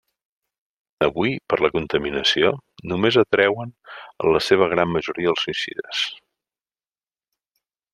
Avui 1.07 1.35
per 1.53 1.59
la 1.65 1.69
contaminació, 1.75 2.51
només 2.93 3.21
atreuen 3.25 3.77
en 3.93 4.35
la 4.39 4.43
seva 4.49 4.73
gran 4.75 4.93
majoria 4.99 5.33
els 5.37 5.49
suïcides. 5.49 6.05